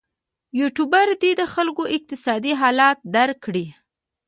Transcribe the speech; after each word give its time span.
یوټوبر 0.59 1.07
دې 1.21 1.31
د 1.39 1.41
خلکو 1.53 1.83
اقتصادي 1.95 2.53
حالت 2.61 2.97
درک 3.15 3.37
کړي. 3.45 3.65